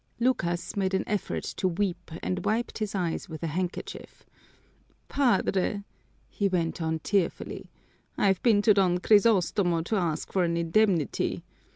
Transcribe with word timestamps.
Lucas 0.19 0.75
made 0.75 0.95
an 0.95 1.03
effort 1.05 1.43
to 1.43 1.67
weep 1.67 2.09
and 2.23 2.43
wiped 2.43 2.79
his 2.79 2.95
eyes 2.95 3.29
with 3.29 3.43
a 3.43 3.53
handkerchief. 3.53 4.25
"Padre," 5.07 5.83
he 6.27 6.47
went 6.49 6.81
on 6.81 6.97
tearfully, 6.97 7.69
"I've 8.17 8.41
been 8.41 8.63
to 8.63 8.73
Don 8.73 8.97
Crisostomo 8.97 9.83
to 9.83 9.97
ask 9.97 10.33
for 10.33 10.43
an 10.43 10.57
indemnity. 10.57 11.43